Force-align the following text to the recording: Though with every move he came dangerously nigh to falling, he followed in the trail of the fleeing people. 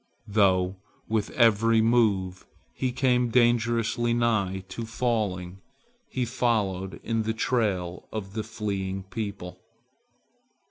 Though 0.27 0.77
with 1.07 1.29
every 1.33 1.79
move 1.79 2.47
he 2.73 2.91
came 2.91 3.29
dangerously 3.29 4.15
nigh 4.15 4.63
to 4.69 4.83
falling, 4.87 5.61
he 6.09 6.25
followed 6.25 6.99
in 7.03 7.21
the 7.21 7.35
trail 7.35 8.07
of 8.11 8.33
the 8.33 8.41
fleeing 8.43 9.03
people. 9.03 9.61